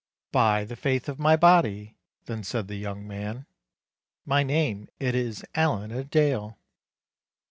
[0.31, 1.95] "By the faith of my body,"
[2.25, 3.45] then said the young man,
[4.25, 6.57] "My name it is Allen a Dale."